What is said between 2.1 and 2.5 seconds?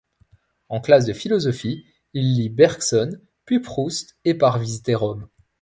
il lit